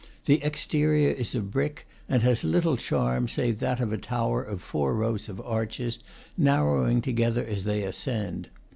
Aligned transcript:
The 0.25 0.43
exterior 0.43 1.11
is 1.11 1.35
of 1.35 1.51
brick, 1.51 1.87
and 2.09 2.23
has 2.23 2.43
little 2.43 2.75
charm 2.75 3.27
save 3.27 3.59
that 3.59 3.79
of 3.79 3.91
a 3.93 3.99
tower 3.99 4.43
of 4.43 4.63
four 4.63 4.95
rows 4.95 5.29
of 5.29 5.39
arches, 5.41 5.99
narrowing 6.35 7.03
together 7.03 7.45
as 7.45 7.65
they 7.65 7.83
ascend. 7.83 8.49